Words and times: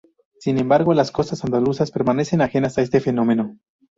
Sin 0.39 0.57
embargo, 0.57 0.95
las 0.95 1.11
costas 1.11 1.43
andaluzas 1.45 1.91
permanecen 1.91 2.41
ajenas 2.41 2.75
a 2.79 2.81
este 2.81 3.01
fenómeno. 3.01 3.59